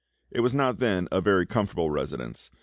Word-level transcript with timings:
It 0.31 0.39
was 0.39 0.55
not 0.55 0.79
then 0.79 1.07
a 1.11 1.21
very 1.21 1.45
comfortable 1.45 1.91
residence. 1.91 2.49